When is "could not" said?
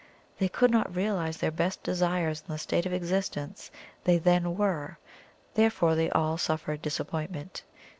0.49-0.95